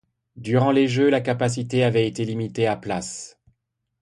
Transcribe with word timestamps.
Durant 0.37 0.71
les 0.71 0.87
jeux, 0.87 1.11
la 1.11 1.21
capacité 1.21 1.83
avait 1.83 2.07
été 2.07 2.25
limitée 2.25 2.65
à 2.65 2.75
places. 2.75 3.39